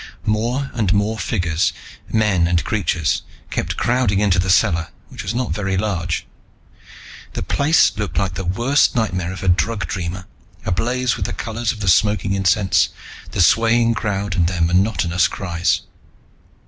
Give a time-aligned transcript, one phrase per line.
[0.25, 1.73] More and more figures,
[2.11, 6.25] men and creatures, kept crowding into the cellar, which was not very large.
[7.33, 10.25] The place looked like the worst nightmare of a drug dreamer,
[10.65, 12.89] ablaze with the colors of the smoking incense,
[13.29, 15.81] the swaying crowd, and their monotonous cries.